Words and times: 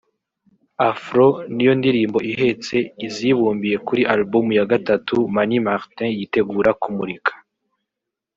Afro’ 0.91 1.25
ni 1.53 1.63
yo 1.67 1.73
ndirimbo 1.79 2.17
ihetse 2.31 2.75
izibumbiye 3.07 3.75
kuri 3.87 4.01
album 4.13 4.45
ya 4.57 4.65
Gatatu 4.71 5.15
Mani 5.35 5.57
Martin 5.65 6.09
yitegura 6.17 6.69
kumurika 6.81 7.31